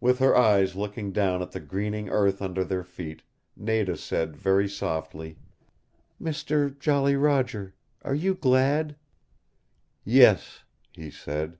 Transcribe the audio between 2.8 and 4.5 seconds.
feet, Nada said,